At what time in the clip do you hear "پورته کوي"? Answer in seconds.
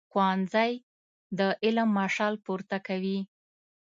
2.45-3.19